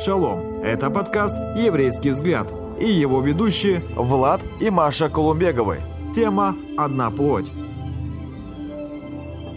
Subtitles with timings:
[0.00, 0.62] Шалом!
[0.62, 2.46] Это подкаст «Еврейский взгляд»
[2.78, 5.78] и его ведущие Влад и Маша Колумбеговы.
[6.14, 7.50] Тема «Одна плоть».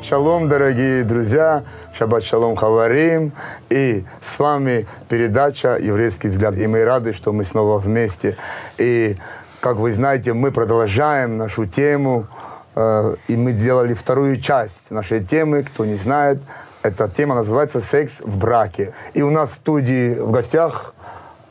[0.01, 1.63] Шалом, дорогие друзья,
[1.95, 3.33] Шаббат Шалом Хаварим.
[3.69, 6.57] И с вами передача «Еврейский взгляд».
[6.57, 8.35] И мы рады, что мы снова вместе.
[8.79, 9.17] И,
[9.59, 12.25] как вы знаете, мы продолжаем нашу тему.
[12.73, 15.61] Э, и мы делали вторую часть нашей темы.
[15.61, 16.39] Кто не знает,
[16.83, 18.93] эта тема называется «Секс в браке».
[19.13, 20.93] И у нас в студии в гостях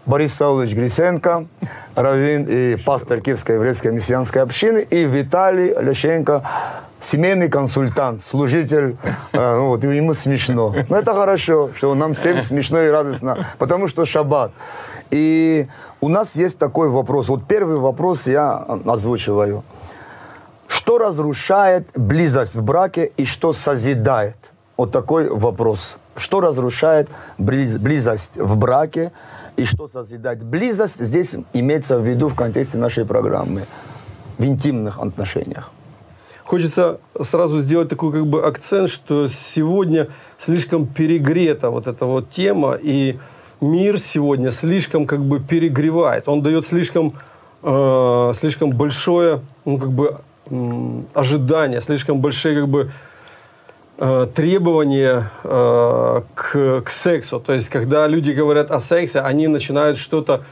[0.07, 1.47] Борис Саулович Грисенко,
[1.95, 6.43] раввин и пастор Киевской еврейской мессианской общины, и Виталий Лященко,
[7.01, 8.97] семейный консультант, служитель,
[9.33, 10.75] э, ну вот, ему смешно.
[10.89, 14.51] Но это хорошо, что нам всем смешно и радостно, потому что шаббат.
[15.11, 15.69] И
[16.01, 17.29] у нас есть такой вопрос.
[17.29, 19.63] Вот первый вопрос я озвучиваю.
[20.67, 24.37] Что разрушает близость в браке и что созидает?
[24.81, 25.99] Вот такой вопрос.
[26.17, 29.13] Что разрушает близость в браке
[29.59, 30.43] и что созидает?
[30.43, 33.67] Близость здесь имеется в виду в контексте нашей программы,
[34.39, 35.71] в интимных отношениях.
[36.45, 42.73] Хочется сразу сделать такой как бы акцент, что сегодня слишком перегрета вот эта вот тема,
[42.73, 43.19] и
[43.61, 46.27] мир сегодня слишком как бы перегревает.
[46.27, 47.13] Он дает слишком,
[47.63, 52.91] э, слишком большое ну, как бы, э, ожидание, слишком большие как бы
[54.03, 57.39] Э, требования э, к, к сексу.
[57.39, 60.43] То есть, когда люди говорят о сексе, они начинают что-то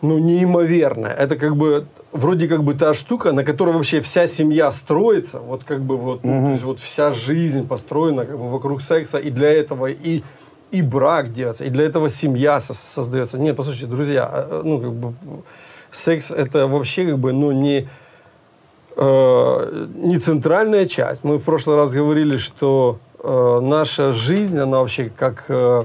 [0.00, 1.10] ну, неимоверное.
[1.10, 5.64] Это как бы вроде как бы та штука, на которой вообще вся семья строится, вот
[5.64, 6.28] как бы вот, угу.
[6.28, 10.22] ну, то есть вот вся жизнь построена как бы вокруг секса, и для этого и
[10.70, 13.40] и брак делается, и для этого семья создается.
[13.40, 15.14] Нет, послушайте, друзья, э, ну как бы
[15.90, 17.88] секс это вообще как бы ну не
[18.96, 21.24] э, не центральная часть.
[21.24, 25.84] Мы в прошлый раз говорили, что э, наша жизнь, она вообще как, э,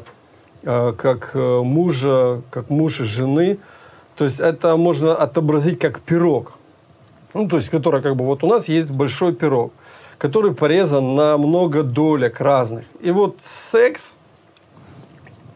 [0.64, 3.58] э как э, мужа, как муж и жены,
[4.16, 6.54] то есть это можно отобразить как пирог.
[7.34, 9.72] Ну, то есть, который как бы, вот у нас есть большой пирог,
[10.18, 12.86] который порезан на много долек разных.
[13.00, 14.16] И вот секс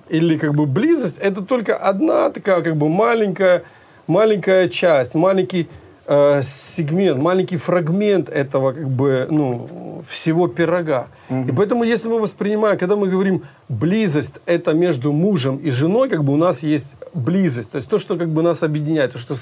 [0.09, 3.63] или как бы близость, это только одна такая как бы маленькая,
[4.07, 5.67] маленькая часть, маленький
[6.05, 11.07] э, сегмент, маленький фрагмент этого как бы, ну, всего пирога.
[11.29, 11.49] Угу.
[11.49, 16.23] И поэтому, если мы воспринимаем, когда мы говорим близость, это между мужем и женой, как
[16.23, 19.35] бы у нас есть близость, то есть то, что как бы нас объединяет, то, что,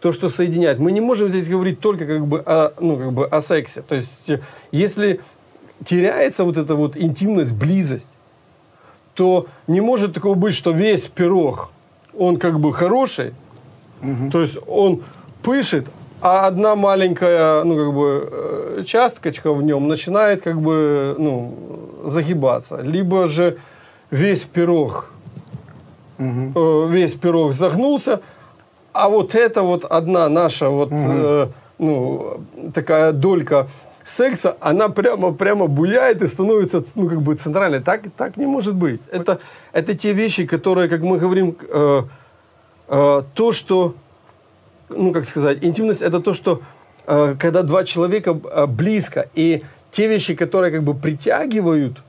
[0.00, 0.78] то, что соединяет.
[0.78, 3.82] Мы не можем здесь говорить только как бы о, ну, как бы о сексе.
[3.82, 4.30] То есть,
[4.70, 5.20] если
[5.84, 8.16] теряется вот эта вот интимность, близость,
[9.14, 11.70] то не может такого быть, что весь пирог,
[12.16, 13.34] он как бы хороший,
[14.00, 14.30] угу.
[14.30, 15.02] то есть он
[15.42, 15.86] пышет,
[16.22, 21.54] а одна маленькая, ну, как бы, э, часточка в нем начинает, как бы, ну,
[22.04, 22.76] загибаться.
[22.76, 23.58] Либо же
[24.10, 25.12] весь пирог,
[26.18, 26.86] угу.
[26.86, 28.20] весь пирог загнулся,
[28.92, 31.00] а вот это вот одна наша вот, угу.
[31.00, 32.40] э, ну,
[32.72, 33.66] такая долька
[34.04, 37.80] секса, она прямо, прямо буяет и становится, ну, как бы центральной.
[37.80, 39.00] Так, так не может быть.
[39.10, 39.40] Это,
[39.72, 42.02] это те вещи, которые, как мы говорим, э,
[42.88, 43.94] э, то, что
[44.96, 46.62] ну, как сказать, интимность это то, что
[47.06, 52.02] э, когда два человека э, близко, и те вещи, которые как бы притягивают,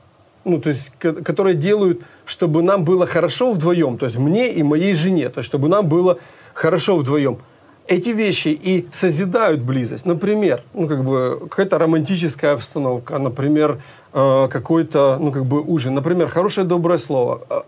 [0.44, 4.94] ну, то есть, которые делают, чтобы нам было хорошо вдвоем, то есть мне и моей
[4.94, 6.18] жене, то есть, чтобы нам было
[6.54, 7.38] хорошо вдвоем.
[7.86, 10.06] Эти вещи и созидают близость.
[10.06, 13.82] Например, ну, как бы, какая-то романтическая обстановка, например,
[14.14, 17.60] э, какой-то, ну, как бы, ужин, например, хорошее доброе слово, э,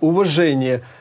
[0.00, 0.82] уважение–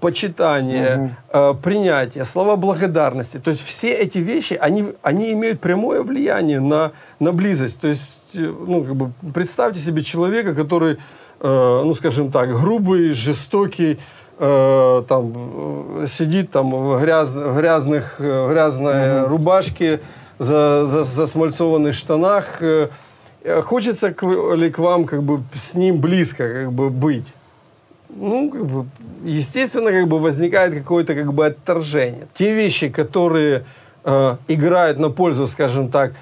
[0.00, 1.10] почитание, угу.
[1.32, 3.38] э, принятие, слова благодарности.
[3.38, 7.80] То есть все эти вещи, они, они имеют прямое влияние на, на близость.
[7.80, 10.98] То есть, э, ну, как бы, представьте себе человека, который,
[11.40, 14.00] э, ну, скажем так, грубый, жестокий,
[14.38, 15.32] э, там,
[16.02, 19.28] э, сидит там в, гряз, грязных, э, грязной угу.
[19.28, 20.00] рубашке,
[20.40, 22.60] за, за, засмальцованных штанах.
[23.62, 27.26] Хочется ли к вам как бы с ним близко как бы быть?
[28.16, 28.86] Ну, как бы,
[29.24, 32.26] естественно, как бы возникает какое-то как бы отторжение.
[32.34, 33.64] Те вещи, которые
[34.04, 36.12] э, играют на пользу, скажем так,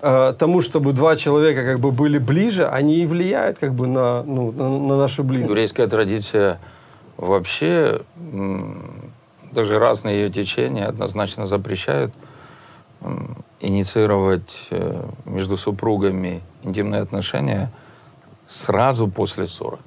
[0.00, 4.22] э, тому, чтобы два человека как бы были ближе, они и влияют как бы на,
[4.22, 5.48] ну, на, на нашу близость.
[5.48, 6.60] Еврейская традиция
[7.16, 8.02] вообще,
[9.52, 12.12] даже разные ее течения однозначно запрещают
[13.60, 17.72] инициировать э, между супругами интимные отношения
[18.48, 19.78] сразу после ссоры.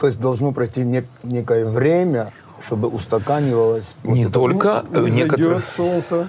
[0.00, 2.32] То есть должно пройти нек- некое время,
[2.66, 3.94] чтобы устаканивалось.
[4.02, 5.02] Не вот только это...
[5.02, 6.28] некоторое, солнце.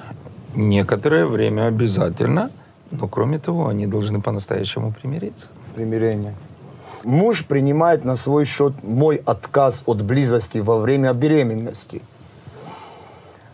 [0.56, 2.51] некоторое время обязательно,
[2.91, 5.47] но кроме того, они должны по-настоящему примириться.
[5.75, 6.35] Примирение.
[7.06, 12.01] муж принимает на свой счет мой отказ от близости во время беременности.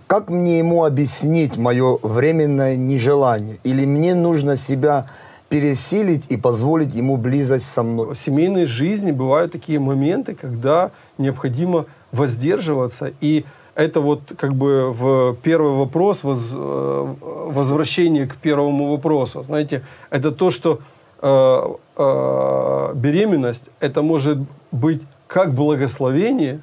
[0.07, 3.57] Как мне ему объяснить мое временное нежелание?
[3.63, 5.05] Или мне нужно себя
[5.49, 8.13] пересилить и позволить ему близость со мной?
[8.13, 13.11] В семейной жизни бывают такие моменты, когда необходимо воздерживаться.
[13.21, 13.45] И
[13.75, 19.43] это вот как бы в первый вопрос, воз, э, возвращение к первому вопросу.
[19.43, 20.79] Знаете, это то, что
[21.21, 21.61] э,
[21.97, 24.39] э, беременность, это может
[24.71, 26.61] быть как благословение,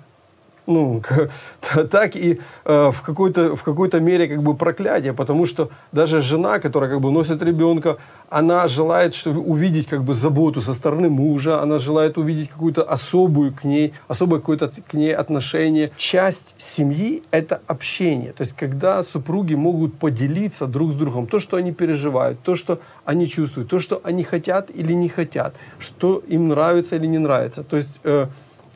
[0.66, 1.02] ну,
[1.90, 6.58] так и э, в какой-то в какой-то мере как бы проклятие, потому что даже жена,
[6.58, 7.98] которая как бы носит ребенка,
[8.30, 13.52] она желает что, увидеть как бы заботу со стороны мужа, она желает увидеть какую-то особую
[13.52, 15.90] к ней, особое какое-то к ней отношение.
[15.96, 18.32] Часть семьи– это общение.
[18.32, 22.80] То есть, когда супруги могут поделиться друг с другом то, что они переживают, то, что
[23.04, 27.62] они чувствуют, то, что они хотят или не хотят, что им нравится или не нравится.
[27.62, 28.26] То есть, э,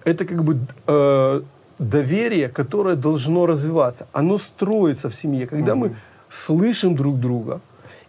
[0.05, 1.43] это как бы э,
[1.79, 4.07] доверие, которое должно развиваться.
[4.13, 5.77] Оно строится в семье, когда mm-hmm.
[5.77, 5.97] мы
[6.29, 7.61] слышим друг друга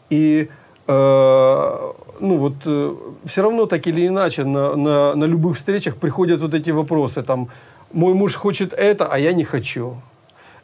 [0.09, 0.49] и
[0.87, 2.95] э, ну вот э,
[3.25, 7.49] все равно так или иначе на, на, на любых встречах приходят вот эти вопросы там
[7.91, 9.95] мой муж хочет это, а я не хочу.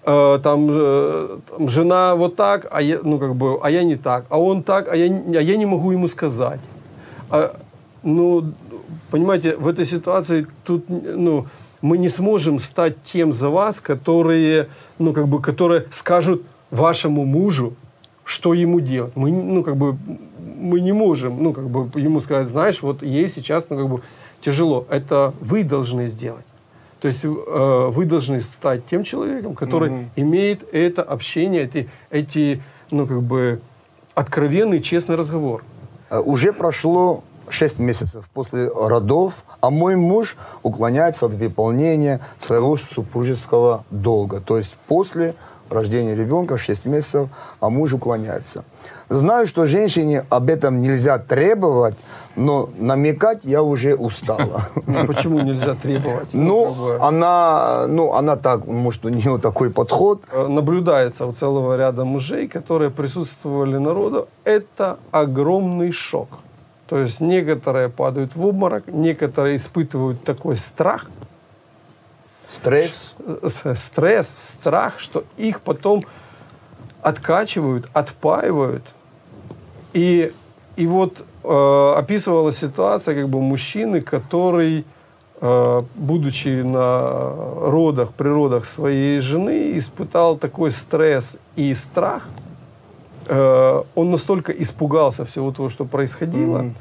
[0.03, 3.95] Э, там, э, там жена вот так, а я ну как бы, а я не
[3.95, 6.59] так, а он так, а я а я не могу ему сказать.
[7.29, 7.55] А,
[8.03, 8.53] ну
[9.09, 11.47] понимаете, в этой ситуации тут ну
[11.85, 16.41] мы не сможем стать тем за вас, которые, ну, как бы, которые скажут
[16.71, 17.75] вашему мужу,
[18.23, 19.15] что ему делать.
[19.15, 19.95] Мы, ну, как бы,
[20.59, 24.01] мы не можем, ну, как бы, ему сказать, знаешь, вот ей сейчас, ну, как бы,
[24.41, 24.87] тяжело.
[24.89, 26.45] Это вы должны сделать.
[27.01, 30.09] То есть э, вы должны стать тем человеком, который mm-hmm.
[30.15, 33.61] имеет это общение, эти, эти, ну, как бы,
[34.15, 35.63] откровенный, честный разговор.
[36.09, 43.85] Э, уже прошло 6 месяцев после родов, а мой муж уклоняется от выполнения своего супружеского
[43.91, 44.41] долга.
[44.41, 45.35] То есть после
[45.69, 48.63] рождения ребенка 6 месяцев, а муж уклоняется.
[49.09, 51.97] Знаю, что женщине об этом нельзя требовать,
[52.35, 54.69] но намекать я уже устала.
[54.87, 56.33] Ну, почему нельзя требовать?
[56.33, 60.23] Ну, она, ну, она так, может, у нее такой подход.
[60.31, 64.27] Э, наблюдается у целого ряда мужей, которые присутствовали народу.
[64.43, 66.39] Это огромный шок.
[66.87, 71.09] То есть некоторые падают в обморок, некоторые испытывают такой страх.
[72.47, 73.15] Стресс.
[73.25, 76.01] Э, стресс, страх, что их потом
[77.01, 78.83] откачивают, отпаивают.
[79.93, 80.31] И,
[80.75, 84.85] и вот э, описывалась ситуация как бы мужчины, который,
[85.41, 87.33] э, будучи на
[87.67, 92.27] родах, природах своей жены, испытал такой стресс и страх–
[93.27, 96.73] Э, он настолько испугался всего того, что происходило, mm-hmm.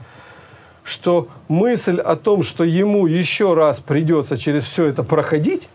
[0.83, 5.69] что мысль о том, что ему еще раз придется через все это проходить,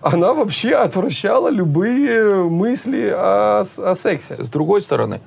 [0.00, 4.42] она вообще отвращала любые мысли о, о сексе.
[4.42, 5.20] С другой стороны,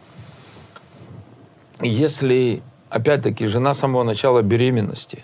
[1.82, 5.24] если, опять-таки, жена с самого начала беременности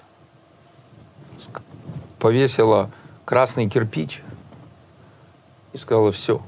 [2.18, 2.92] повесила
[3.26, 4.22] красный кирпич
[5.74, 6.42] и сказала, все,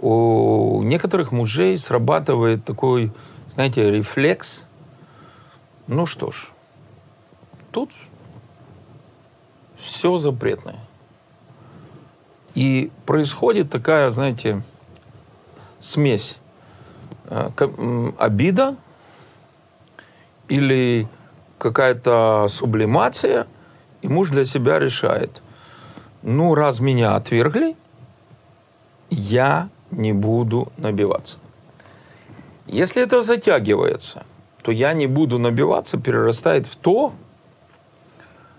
[0.00, 3.12] у некоторых мужей срабатывает такой,
[3.50, 4.64] знаете, рефлекс.
[5.86, 6.48] Ну что ж,
[7.70, 7.92] тут
[9.76, 10.80] все запретное.
[12.54, 14.62] И происходит такая, знаете,
[15.80, 16.38] смесь.
[17.28, 17.50] Э,
[18.18, 18.76] обида
[20.48, 21.08] или
[21.58, 23.46] какая-то сублимация,
[24.02, 25.42] и муж для себя решает,
[26.22, 27.76] ну, раз меня отвергли,
[29.10, 31.38] я не буду набиваться.
[32.66, 34.24] Если это затягивается,
[34.62, 37.12] то я не буду набиваться, перерастает в то,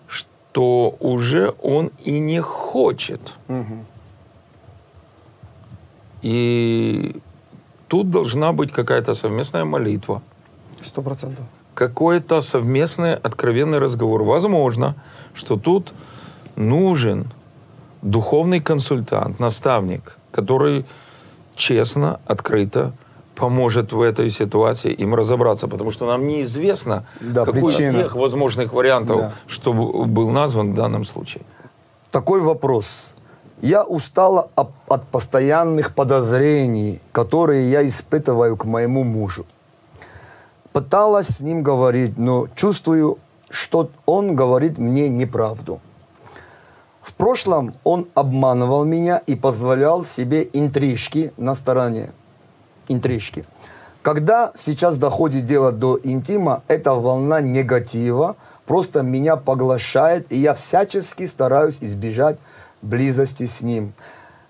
[0.07, 3.35] что уже он и не хочет.
[3.47, 3.85] Угу.
[6.21, 7.21] И
[7.87, 10.21] тут должна быть какая-то совместная молитва.
[10.83, 11.45] Сто процентов.
[11.73, 14.23] Какой-то совместный откровенный разговор.
[14.23, 14.95] Возможно,
[15.33, 15.93] что тут
[16.55, 17.31] нужен
[18.01, 20.85] духовный консультант, наставник, который
[21.57, 22.93] честно, открыто
[23.35, 27.97] поможет в этой ситуации им разобраться, потому что нам неизвестно, да, какой причина.
[27.97, 29.33] из тех возможных вариантов, да.
[29.47, 31.43] что был назван в данном случае.
[32.11, 33.05] Такой вопрос.
[33.61, 39.45] Я устала от постоянных подозрений, которые я испытываю к моему мужу.
[40.73, 43.17] Пыталась с ним говорить, но чувствую,
[43.49, 45.79] что он говорит мне неправду.
[47.07, 52.11] В прошлом он обманывал меня и позволял себе интрижки на стороне.
[52.89, 53.45] Интрижки.
[54.01, 58.35] Когда сейчас доходит дело до интима, эта волна негатива
[58.65, 62.39] просто меня поглощает, и я всячески стараюсь избежать
[62.81, 63.93] близости с ним.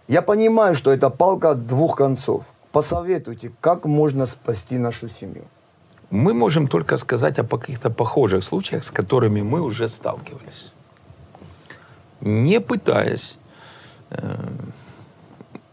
[0.08, 2.44] Я понимаю, что это палка двух концов.
[2.72, 5.44] Посоветуйте, как можно спасти нашу семью.
[6.10, 10.74] Мы можем только сказать о каких-то похожих случаях, с которыми мы уже сталкивались.
[12.28, 13.38] Не пытаясь
[14.10, 14.50] э,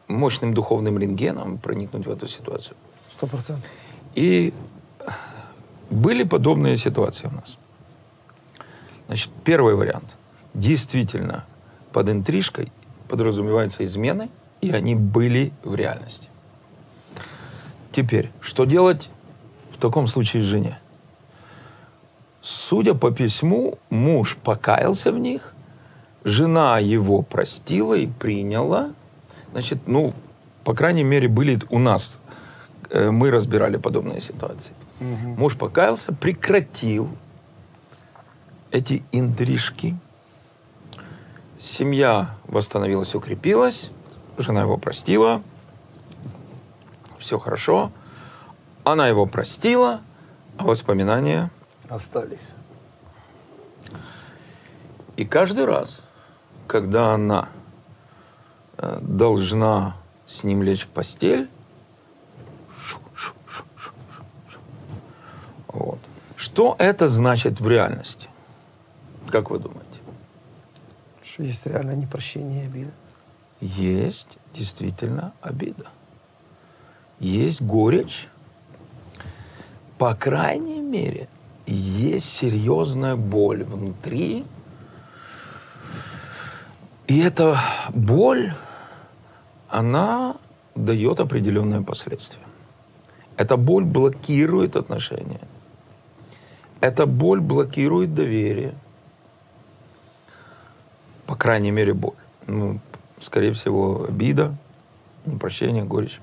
[0.06, 2.76] мощным духовным рентгеном проникнуть в эту ситуацию.
[3.10, 3.68] Сто процентов.
[4.14, 4.54] И
[5.90, 7.58] были подобные ситуации у нас.
[9.08, 10.14] Значит, первый вариант.
[10.54, 11.44] Действительно,
[11.92, 12.72] под интрижкой
[13.08, 14.30] подразумеваются измены,
[14.60, 16.28] и они были в реальности.
[17.90, 19.10] Теперь, что делать
[19.72, 20.78] в таком случае с жене?
[22.42, 25.53] Судя по письму, муж покаялся в них,
[26.24, 28.92] жена его простила и приняла.
[29.52, 30.14] Значит, ну,
[30.64, 32.20] по крайней мере, были у нас,
[32.90, 34.72] э, мы разбирали подобные ситуации.
[35.00, 37.08] Муж покаялся, прекратил
[38.70, 39.96] эти интрижки.
[41.58, 43.90] Семья восстановилась, укрепилась,
[44.38, 45.42] жена его простила,
[47.18, 47.92] все хорошо.
[48.84, 50.00] Она его простила,
[50.58, 51.50] а воспоминания
[51.88, 52.48] Остались.
[55.16, 56.00] И каждый раз,
[56.66, 57.48] когда она
[58.78, 61.48] э, должна с ним лечь в постель,
[65.68, 65.98] вот.
[66.36, 68.28] Что это значит в реальности?
[69.28, 69.82] Как вы думаете?
[71.22, 72.92] Что есть реально непрощение обида.
[73.60, 75.86] Есть действительно обида.
[77.18, 78.28] Есть горечь.
[79.98, 81.28] По крайней мере,
[81.66, 84.44] есть серьезная боль внутри.
[87.14, 88.52] И эта боль,
[89.68, 90.34] она
[90.74, 92.42] дает определенные последствия.
[93.36, 95.38] Эта боль блокирует отношения.
[96.80, 98.74] Эта боль блокирует доверие.
[101.26, 102.16] По крайней мере, боль.
[102.48, 102.80] Ну,
[103.20, 104.56] скорее всего, обида,
[105.24, 106.20] непрощение, горечь.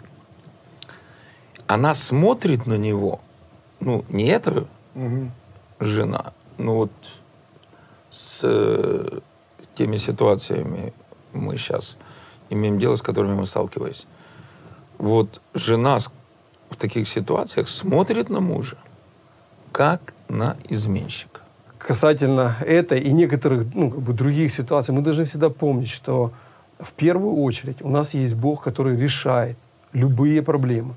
[1.67, 3.21] Она смотрит на него,
[3.79, 4.67] ну, не эта
[5.79, 6.91] жена, ну вот
[8.09, 9.21] с э,
[9.75, 10.93] теми ситуациями
[11.33, 11.97] мы сейчас
[12.49, 14.05] имеем дело, с которыми мы сталкиваемся.
[14.97, 15.99] Вот жена
[16.69, 18.77] в таких ситуациях смотрит на мужа,
[19.71, 21.41] как на изменщика.
[21.77, 26.31] Касательно этой и некоторых ну, как бы других ситуаций, мы должны всегда помнить, что
[26.79, 29.57] в первую очередь у нас есть Бог, который решает
[29.93, 30.95] любые проблемы,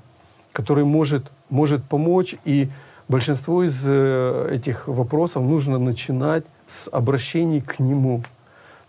[0.51, 2.35] который может, может помочь.
[2.45, 2.69] И
[3.07, 8.23] большинство из э, этих вопросов нужно начинать с обращений к Нему.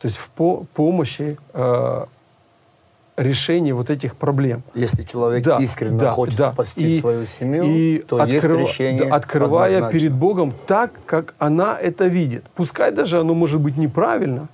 [0.07, 2.05] То есть в по- помощи э,
[3.17, 4.63] решения вот этих проблем.
[4.73, 6.53] Если человек Да, искренне да, хочет да.
[6.53, 9.99] спасти И- свою семью, и то есть открыва- решение да, открывая однозначно.
[9.99, 12.45] перед Богом так, как она это видит.
[12.55, 14.47] Пускай даже оно может быть неправильно,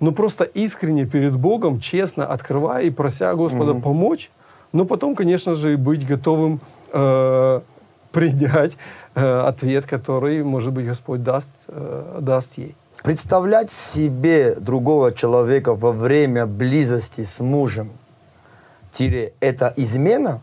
[0.00, 4.30] но просто искренне перед Богом, честно открывая и прося Господа помочь,
[4.72, 6.60] но потом, конечно же, и быть готовым
[6.94, 7.60] э,
[8.12, 8.78] принять
[9.14, 12.74] э, ответ, который, может быть, Господь даст, э, даст ей.
[13.06, 17.92] Представлять себе другого человека во время близости с мужем,
[18.90, 20.40] тире, это измена?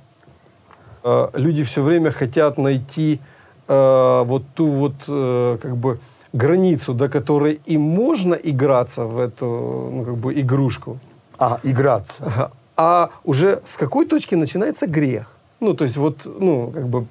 [1.03, 3.19] Э, люди все время хотят найти
[3.67, 5.99] э, вот ту вот э, как бы
[6.31, 10.99] границу, до которой им можно играться в эту ну, как бы игрушку,
[11.37, 12.23] А, играться.
[12.25, 12.51] Ага.
[12.77, 15.25] а уже с какой точки начинается грех?
[15.59, 17.07] Ну, то есть вот, ну, как бы,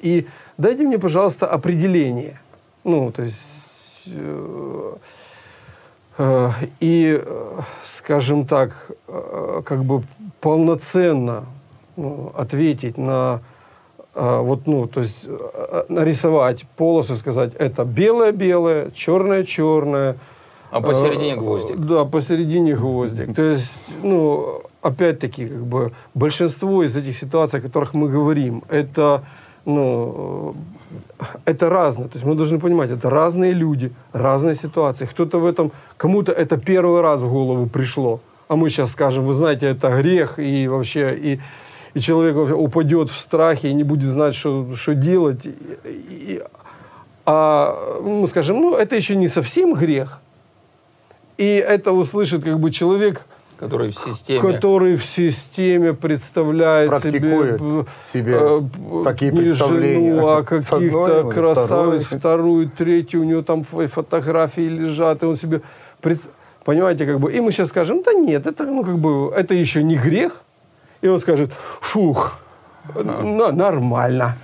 [0.00, 0.26] и
[0.58, 2.40] дайте мне, пожалуйста, определение.
[2.82, 3.63] Ну, то есть,
[6.80, 10.04] и, э, скажем так, э, как бы
[10.40, 11.46] полноценно
[11.96, 13.40] ну, ответить на
[14.14, 20.16] э, вот, ну, то есть э, нарисовать полосы, сказать, это белое-белое, черное-черное.
[20.70, 21.76] А посередине Э, гвоздик.
[21.78, 23.34] Да, посередине гвоздик.
[23.34, 29.24] То есть, ну, опять-таки, как бы большинство из этих ситуаций, о которых мы говорим, это,
[29.64, 30.83] ну, э,
[31.44, 32.08] это разное.
[32.08, 35.06] То есть мы должны понимать, это разные люди, разные ситуации.
[35.06, 39.34] Кто-то в этом, кому-то это первый раз в голову пришло, а мы сейчас скажем, вы
[39.34, 41.40] знаете, это грех, и вообще, и,
[41.94, 45.46] и человек упадет в страхе и не будет знать, что, что делать.
[45.46, 46.42] И- и-
[47.26, 50.20] а мы скажем, ну, это еще не совсем грех.
[51.38, 53.26] И это услышит как бы человек,
[53.58, 54.40] Который в системе.
[54.40, 58.60] который в системе представляет Практикует себе, себе э,
[59.04, 60.14] такие не представления.
[60.16, 65.60] жену, а каких-то красавиц, вторую, третью, у него там фо- фотографии лежат, и он себе...
[66.00, 66.28] пред-
[66.64, 69.82] Понимаете, как бы, и мы сейчас скажем, да нет, это, ну, как бы, это еще
[69.82, 70.42] не грех.
[71.02, 72.38] И он скажет, фух,
[72.94, 74.36] Ну, нормально.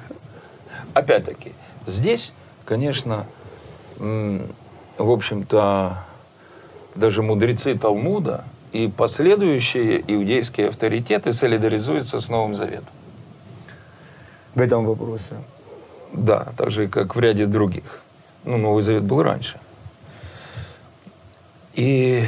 [0.95, 1.53] Опять-таки,
[1.87, 2.33] здесь,
[2.65, 3.27] конечно,
[3.99, 4.41] в
[5.11, 5.99] общем-то,
[6.95, 12.95] даже мудрецы Талмуда и последующие иудейские авторитеты солидаризуются с Новым Заветом.
[14.55, 15.37] В этом вопросе.
[16.13, 18.01] Да, так же, как в ряде других.
[18.45, 19.61] Ну, Новый Завет был раньше.
[21.75, 22.25] И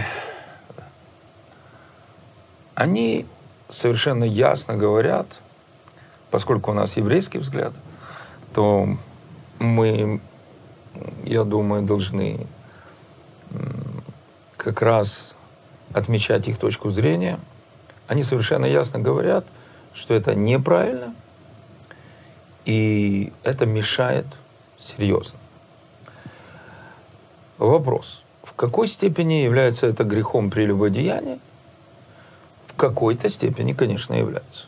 [2.74, 3.26] они
[3.68, 5.26] совершенно ясно говорят,
[6.30, 7.72] поскольку у нас еврейский взгляд,
[8.54, 8.88] то
[9.58, 10.20] мы,
[11.24, 12.46] я думаю, должны
[14.56, 15.32] как раз
[15.94, 17.38] отмечать их точку зрения.
[18.06, 19.44] Они совершенно ясно говорят,
[19.94, 21.14] что это неправильно,
[22.64, 24.26] и это мешает
[24.78, 25.38] серьезно.
[27.58, 28.22] Вопрос.
[28.42, 31.38] В какой степени является это грехом прелюбодеяния?
[32.66, 34.66] В какой-то степени, конечно, является.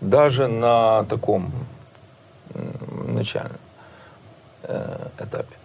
[0.00, 1.52] Даже на таком
[3.06, 3.58] начальном
[4.62, 5.56] э, этапе.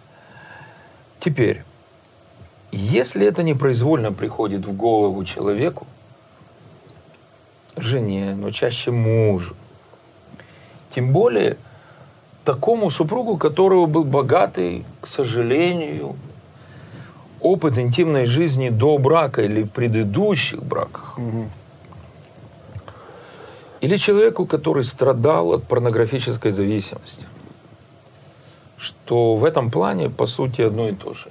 [1.18, 1.64] Теперь,
[2.72, 5.86] если это непроизвольно приходит в голову человеку,
[7.76, 9.54] жене, но чаще мужу,
[10.94, 11.56] тем более
[12.44, 16.16] такому супругу, которого был богатый, к сожалению,
[17.40, 21.18] опыт интимной жизни до брака или в предыдущих браках.
[23.80, 27.26] Или человеку, который страдал от порнографической зависимости.
[28.76, 31.30] Что в этом плане, по сути, одно и то же.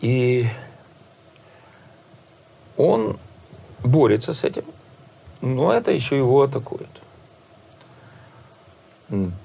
[0.00, 0.46] И
[2.76, 3.18] он
[3.82, 4.64] борется с этим,
[5.40, 6.88] но это еще его атакует.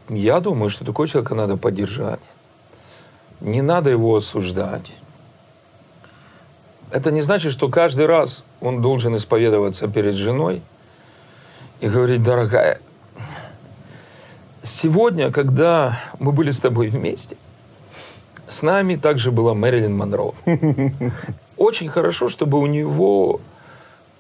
[0.10, 2.20] Я думаю, что такого человека надо поддержать.
[3.40, 4.92] Не надо его осуждать.
[6.92, 10.62] Это не значит, что каждый раз он должен исповедоваться перед женой
[11.80, 12.80] и говорить, дорогая,
[14.62, 17.36] сегодня, когда мы были с тобой вместе,
[18.48, 20.34] с нами также была Мэрилин Монро.
[21.58, 23.40] Очень хорошо, чтобы у него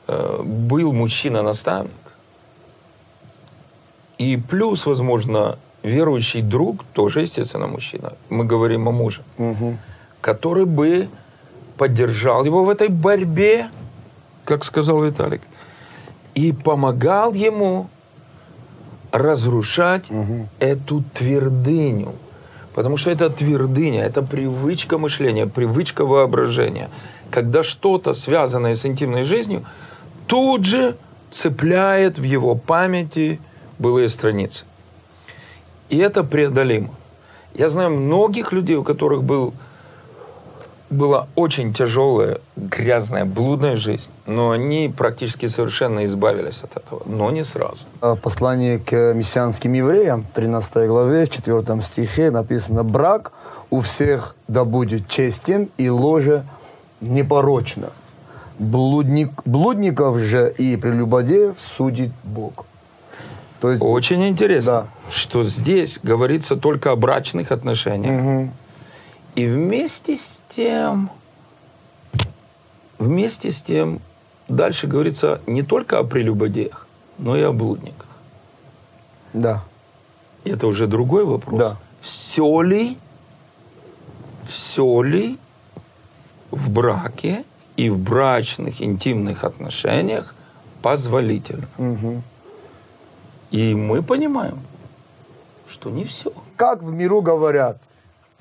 [0.07, 1.91] э, был мужчина-наставник.
[4.17, 8.13] И плюс, возможно, верующий друг, тоже, естественно, мужчина.
[8.29, 9.21] Мы говорим о муже.
[10.21, 11.09] Который бы
[11.77, 13.69] поддержал его в этой борьбе,
[14.45, 15.41] как сказал Виталик,
[16.35, 17.89] и помогал ему
[19.11, 20.05] разрушать
[20.59, 22.13] эту твердыню.
[22.73, 26.89] Потому что это твердыня, это привычка мышления, привычка воображения.
[27.29, 29.63] Когда что-то, связанное с интимной жизнью,
[30.27, 30.95] тут же
[31.29, 33.39] цепляет в его памяти
[33.77, 34.65] былые страницы.
[35.89, 36.89] И это преодолимо.
[37.53, 39.53] Я знаю многих людей, у которых был,
[40.93, 47.43] была очень тяжелая, грязная, блудная жизнь, но они практически совершенно избавились от этого, но не
[47.43, 47.85] сразу.
[48.01, 53.31] А, Послание к мессианским евреям, 13 главе, в 4 стихе написано «Брак
[53.69, 56.43] у всех да будет честен и ложе
[57.01, 57.89] непорочно.
[58.59, 62.65] Блудник, блудников же и прелюбодеев судит Бог».
[63.59, 64.87] То есть, Очень интересно, Да.
[65.09, 68.21] что здесь говорится только о брачных отношениях.
[68.21, 68.51] Мгм.
[69.35, 71.09] И вместе с тем,
[72.99, 73.99] вместе с тем,
[74.47, 78.07] дальше говорится не только о прелюбодеях, но и о блудниках.
[79.33, 79.63] да,
[80.43, 81.59] это уже другой вопрос.
[81.59, 81.77] Да.
[82.01, 82.97] Все ли,
[84.45, 85.39] все ли
[86.51, 87.45] в браке
[87.77, 90.35] и в брачных интимных отношениях
[90.81, 91.67] позволительно?
[91.77, 92.23] Мгм.
[93.51, 94.59] И мы понимаем,
[95.69, 96.33] что не все.
[96.57, 97.77] как в миру говорят,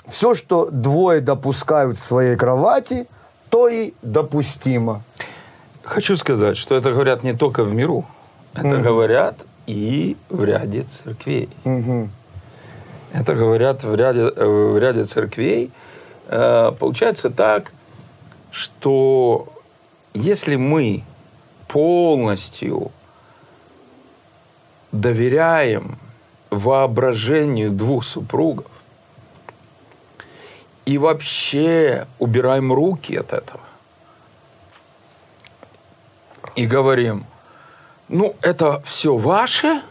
[0.09, 3.07] все, что двое допускают в своей кровати,
[3.51, 5.03] то и допустимо.
[5.83, 8.05] Хочу сказать, что это говорят не только в миру,
[8.55, 9.37] это говорят
[9.67, 11.49] и в ряде церквей.
[11.65, 12.11] Мгм.
[13.13, 15.71] Это говорят в ряде, э, в ряде церквей.
[16.29, 17.73] Э, Получается так,
[18.51, 19.49] что
[20.15, 21.05] если мы
[21.69, 22.91] полностью
[24.93, 25.99] доверяем
[26.51, 28.67] воображению двух супругов
[30.85, 33.61] и вообще убираем руки от этого
[36.57, 37.25] и говорим,
[38.09, 39.83] ну, это все ваше,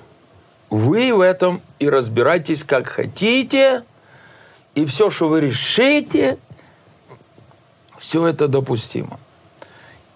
[0.69, 3.83] вы в этом и разбирайтесь как хотите,
[4.75, 6.37] и все, что вы решите,
[7.97, 9.19] все это допустимо.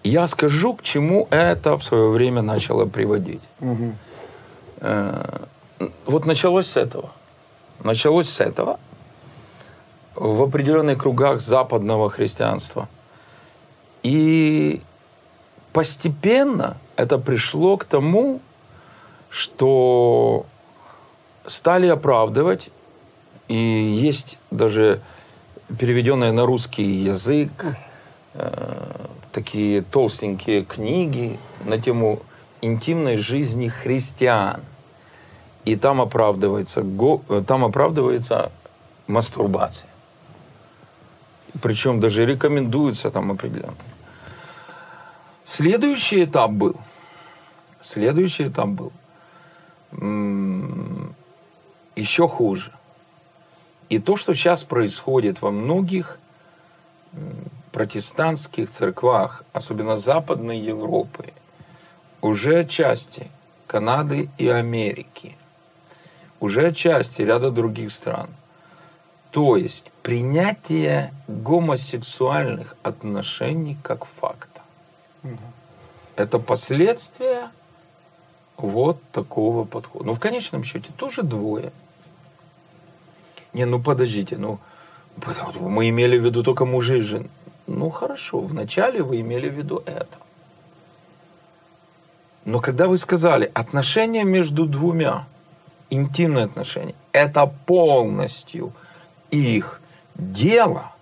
[0.02, 3.42] Я скажу, к чему это в свое время начало приводить.
[4.80, 5.40] Э,
[6.06, 7.10] Вот началось с этого.
[7.82, 8.78] Началось с этого
[10.16, 12.88] в определенных кругах западного христианства.
[14.02, 14.80] И
[15.72, 18.40] постепенно это пришло к тому,
[19.28, 20.46] что
[21.46, 22.70] стали оправдывать,
[23.48, 25.00] и есть даже
[25.78, 27.76] переведенные на русский язык
[28.34, 32.20] э, такие толстенькие книги на тему
[32.62, 34.60] интимной жизни христиан.
[35.64, 36.82] И там оправдывается,
[37.28, 38.50] э, там оправдывается
[39.06, 39.86] мастурбация.
[41.62, 43.76] Причем даже рекомендуется там определенно.
[45.44, 46.76] Следующий этап был.
[47.80, 48.92] Следующий этап был.
[49.92, 51.14] м,
[51.94, 52.72] Еще хуже.
[53.88, 56.18] И то, что сейчас происходит во многих
[57.72, 61.32] протестантских церквах, особенно Западной Европы,
[62.20, 63.30] уже отчасти
[63.66, 65.36] Канады и Америки,
[66.40, 68.28] уже отчасти ряда других стран.
[69.36, 74.62] То есть принятие гомосексуальных отношений как факта.
[76.16, 77.50] Это последствия
[78.56, 80.06] вот такого подхода.
[80.06, 81.70] Ну, в конечном счете, тоже двое.
[83.52, 84.58] Не, ну подождите, ну,
[85.60, 87.28] мы имели в виду только мужа и жен.
[87.66, 90.16] Ну, хорошо, вначале вы имели в виду это.
[92.46, 95.26] Но когда вы сказали, отношения между двумя,
[95.90, 98.72] интимные отношения, это полностью
[99.42, 99.80] их
[100.14, 100.92] дело,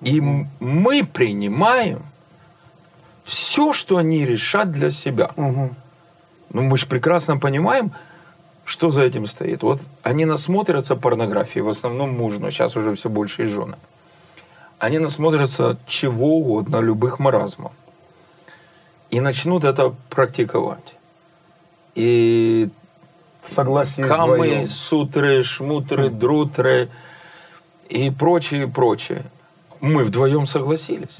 [0.00, 2.02] и мы принимаем
[3.24, 5.30] все, что они решат для себя.
[5.36, 5.72] Ну,
[6.50, 7.92] мы же прекрасно понимаем,
[8.64, 9.62] что за этим стоит.
[9.62, 13.76] Вот они насмотрятся порнографии, в основном муж, но сейчас уже все больше и жены.
[14.78, 17.72] Они насмотрятся чего угодно, любых маразмов.
[19.10, 20.94] И начнут это практиковать.
[21.94, 22.68] И
[23.46, 26.88] Согласен камы, сутры, шмутры, друтры
[27.88, 29.24] и прочее, прочее.
[29.80, 31.18] Мы вдвоем согласились.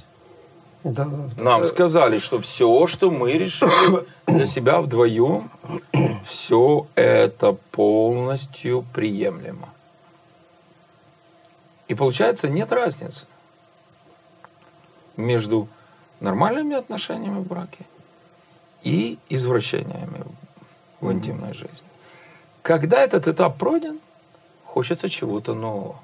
[0.85, 1.43] Да, да.
[1.43, 5.51] Нам сказали, что все, что мы решили для себя вдвоем,
[6.25, 9.69] все это полностью приемлемо.
[11.89, 13.27] И получается, нет разницы
[15.17, 15.69] между
[16.21, 17.85] нормальными отношениями в браке
[18.83, 20.25] и извращениями
[21.01, 21.89] в интимной жизни.
[22.67, 24.01] Когда этот этап пройден,
[24.65, 26.01] хочется чего-то нового.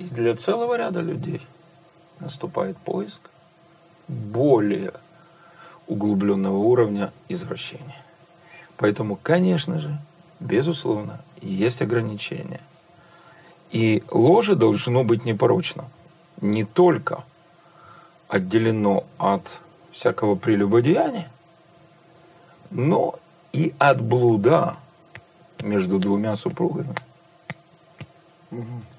[0.00, 1.40] И для целого ряда людей
[2.18, 3.20] наступает поиск
[4.08, 4.92] более
[5.86, 8.02] углубленного уровня извращения.
[8.76, 9.96] Поэтому, конечно же,
[10.40, 12.60] безусловно, есть ограничения.
[13.70, 15.84] И ложе должно быть непорочно.
[16.40, 17.22] Не только
[18.26, 19.60] отделено от
[19.92, 21.30] всякого прелюбодеяния,
[22.68, 23.14] но
[23.52, 24.76] и от блуда
[25.62, 26.94] между двумя супругами.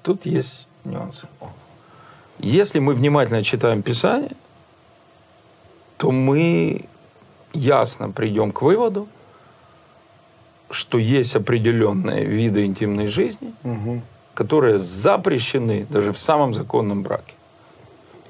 [0.02, 1.26] Тут есть нюансы.
[2.38, 4.32] Если мы внимательно читаем Писание,
[5.96, 6.86] то мы
[7.52, 9.08] ясно придем к выводу,
[10.70, 13.52] что есть определенные виды интимной жизни,
[14.34, 17.34] которые запрещены даже в самом законном браке.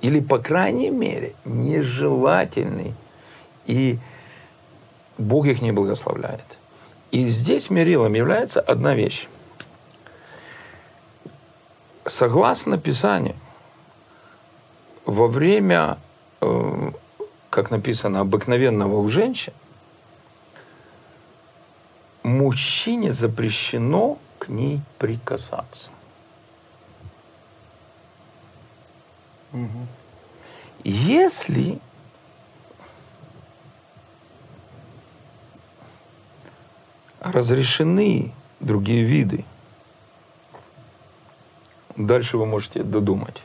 [0.01, 2.95] Или, по крайней мере, нежелательны.
[3.67, 3.99] И
[5.19, 6.59] Бог их не благословляет.
[7.11, 9.29] И здесь мерилом является одна вещь.
[12.07, 13.37] Согласно Писанию,
[15.05, 15.99] во время,
[16.41, 16.91] э,
[17.51, 19.53] как написано, обыкновенного у женщин,
[22.23, 25.91] мужчине запрещено к ней прикасаться.
[30.85, 31.81] Если
[37.31, 39.45] разрешены другие виды,
[41.97, 43.43] дальше вы можете додумать.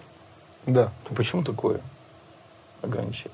[0.66, 0.92] Да.
[1.08, 1.80] То почему такое
[2.82, 3.32] ограничение?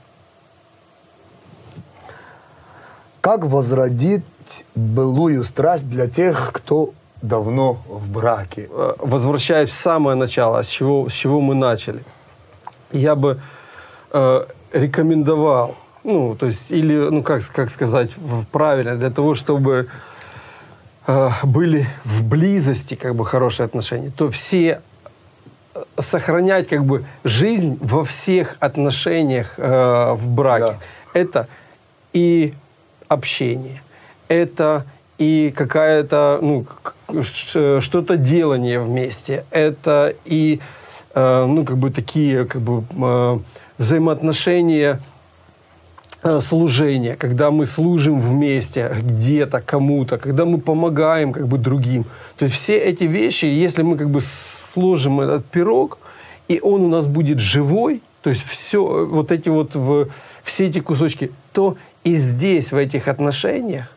[3.22, 8.68] Как возродить былую страсть для тех, кто давно в браке?
[8.72, 12.04] Э, возвращаясь в самое начало, с чего, с чего мы начали,
[12.92, 13.40] я бы
[14.12, 18.16] э, рекомендовал, ну, то есть, или, ну, как, как сказать
[18.52, 19.88] правильно, для того, чтобы
[21.08, 24.82] э, были в близости, как бы, хорошие отношения, то все
[25.76, 30.66] э, сохранять, как бы, жизнь во всех отношениях э, в браке.
[31.14, 31.20] Да.
[31.20, 31.48] Это
[32.14, 32.54] и
[33.08, 33.82] общение,
[34.28, 34.86] это
[35.18, 36.66] и какая-то, ну,
[37.24, 40.60] ш- что-то делание вместе, это и,
[41.14, 43.40] э, ну, как бы такие, как бы, э,
[43.78, 45.00] взаимоотношения,
[46.24, 52.06] э, служения, когда мы служим вместе где-то кому-то, когда мы помогаем как бы другим.
[52.38, 55.98] То есть все эти вещи, если мы как бы сложим этот пирог,
[56.48, 60.08] и он у нас будет живой, то есть все вот эти вот в,
[60.44, 63.90] все эти кусочки, то и здесь в этих отношениях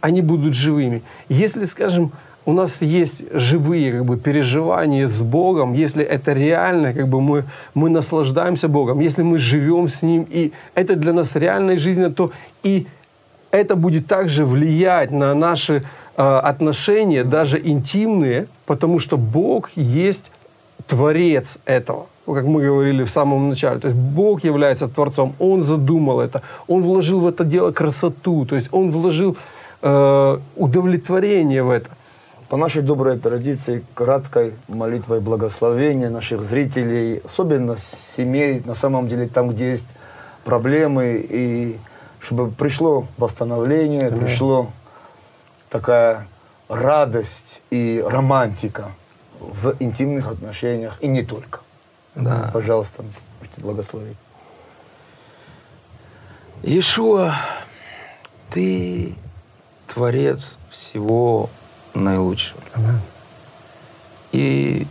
[0.00, 1.02] они будут живыми.
[1.28, 2.12] Если, скажем,
[2.46, 7.44] у нас есть живые как бы, переживания с Богом, если это реально, как бы мы,
[7.74, 12.32] мы наслаждаемся Богом, если мы живем с Ним, и это для нас реальная жизнь, то
[12.62, 12.86] и
[13.50, 15.84] это будет также влиять на наши
[16.16, 20.30] э, отношения, даже интимные, потому что Бог есть
[20.86, 23.80] творец этого как мы говорили в самом начале.
[23.80, 28.56] То есть Бог является Творцом, Он задумал это, Он вложил в это дело красоту, то
[28.56, 29.36] есть Он вложил
[29.82, 31.90] э, удовлетворение в это.
[32.50, 39.50] По нашей доброй традиции, краткой молитвой благословения наших зрителей, особенно семей, на самом деле там,
[39.50, 39.86] где есть
[40.42, 41.78] проблемы, и
[42.18, 44.16] чтобы пришло восстановление, да.
[44.16, 44.66] пришло
[45.68, 46.26] такая
[46.68, 48.88] радость и романтика
[49.38, 51.60] в интимных отношениях, и не только.
[52.16, 52.50] Да.
[52.52, 53.04] Пожалуйста,
[53.38, 54.16] можете благословить.
[56.64, 57.32] Иешуа,
[58.50, 59.14] ты
[59.86, 61.48] творец всего
[61.94, 62.60] наилучшего.
[64.32, 64.86] И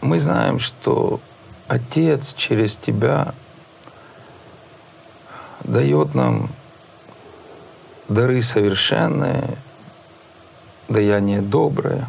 [0.00, 1.20] мы знаем, что
[1.68, 3.34] Отец через тебя
[5.62, 6.50] дает нам
[8.08, 9.56] дары совершенные,
[10.88, 12.08] даяние доброе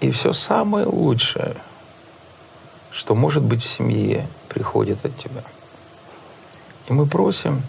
[0.00, 1.56] и все самое лучшее–
[2.94, 5.42] что, может быть, в семье приходит от тебя.
[6.86, 7.60] И мы просим,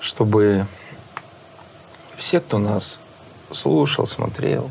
[0.00, 0.66] чтобы
[2.16, 2.98] все, кто нас
[3.52, 4.70] слушал, смотрел,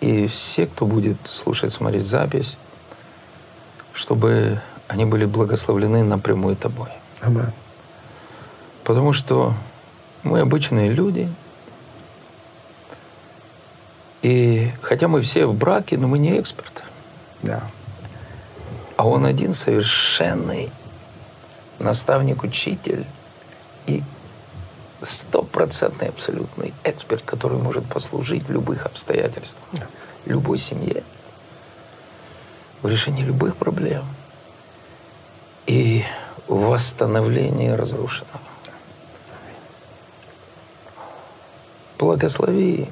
[0.00, 2.56] и все, кто будет слушать, смотреть запись,
[3.92, 6.90] чтобы они были благословлены напрямую тобой.
[7.20, 7.42] Аминь.
[8.84, 9.54] Потому что
[10.22, 11.28] мы обычные люди,
[14.22, 16.82] и хотя мы все в браке, но мы не эксперты.
[17.42, 17.62] Да.
[18.96, 20.70] А он один совершенный
[21.78, 23.04] наставник-учитель
[23.86, 24.02] и
[25.02, 29.88] стопроцентный абсолютный эксперт, который может послужить в любых обстоятельствах,
[30.24, 31.02] любой семье,
[32.82, 34.04] в решении любых проблем
[35.66, 36.04] и
[36.48, 38.40] в восстановлении разрушенного.
[41.98, 42.88] Благослови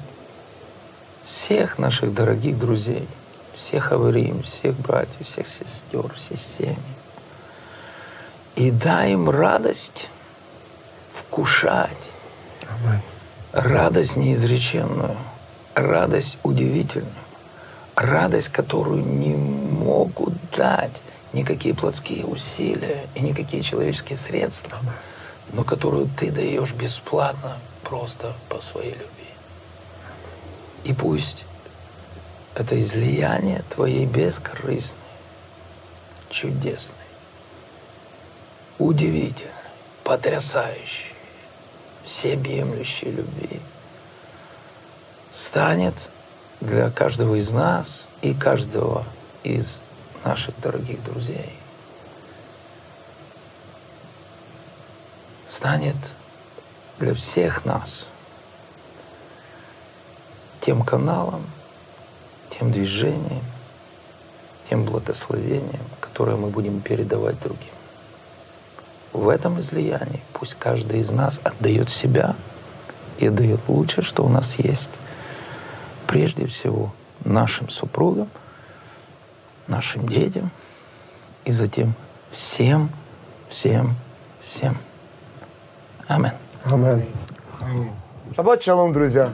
[1.25, 3.07] всех наших дорогих друзей–
[3.55, 6.77] всех аварим, всех братьев, всех сестер, все семьи.
[8.55, 10.09] И дай им радость
[11.27, 11.89] вкушать.
[12.67, 13.01] Аминь.
[13.51, 15.15] Радость неизреченную,
[15.73, 17.11] радость удивительную,
[17.95, 20.91] радость, которую не могут дать
[21.33, 24.77] никакие плотские усилия и никакие человеческие средства,
[25.53, 29.05] но которую ты даешь бесплатно просто по своей любви.
[30.83, 31.45] И пусть
[32.55, 34.99] это излияние твоей бескорыстной,
[36.29, 36.95] чудесной,
[38.79, 39.51] удивительной,
[40.03, 41.14] потрясающей,
[42.05, 43.59] всеобъемлющей любви
[45.33, 46.09] станет
[46.61, 49.03] для каждого из нас и каждого
[49.43, 49.65] из
[50.23, 51.51] наших дорогих друзей.
[55.47, 55.95] Станет
[56.99, 58.05] для всех нас
[60.61, 61.43] тем каналом,
[62.49, 63.43] тем движением,
[64.69, 67.74] тем благословением, которое мы будем передавать другим.
[69.15, 72.35] В этом излиянии пусть каждый из нас отдает себя
[73.17, 74.89] и отдает лучшее, что у нас есть.
[76.05, 78.27] Прежде всего нашим супругам,
[79.67, 80.51] нашим детям
[81.45, 81.93] и затем
[82.29, 82.89] всем,
[83.47, 83.95] всем,
[84.45, 84.77] всем.
[86.65, 87.05] Аминь.
[87.61, 87.91] Аминь.
[88.35, 89.29] Шаббат шалом, друзья.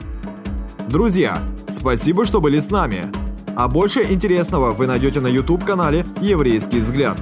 [0.88, 3.10] Друзья, спасибо, что были с нами.
[3.56, 7.18] А больше интересного вы найдете на YouTube-канале «Еврейский взгляд».